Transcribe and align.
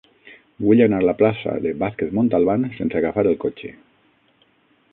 Vull 0.67 0.79
anar 0.85 1.01
a 1.03 1.05
la 1.07 1.13
plaça 1.19 1.53
de 1.65 1.73
Vázquez 1.83 2.15
Montalbán 2.19 2.65
sense 2.79 2.99
agafar 3.01 3.27
el 3.33 3.39
cotxe. 3.45 3.73